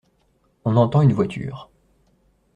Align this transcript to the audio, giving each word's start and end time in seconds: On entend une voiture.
On 0.65 0.77
entend 0.77 1.03
une 1.03 1.13
voiture. 1.13 1.69